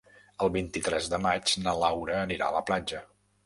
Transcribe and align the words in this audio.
El 0.45 0.49
vint-i-tres 0.55 1.11
de 1.15 1.21
maig 1.27 1.55
na 1.67 1.77
Laura 1.87 2.19
anirà 2.25 2.51
a 2.51 2.59
la 2.61 2.67
platja. 2.73 3.07